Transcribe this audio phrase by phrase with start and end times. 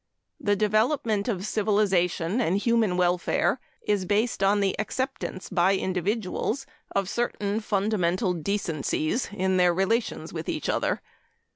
[0.39, 6.65] The development of civilization and of human welfare is based on the acceptance by individuals
[6.95, 11.03] of certain fundamental decencies in their relations with each other.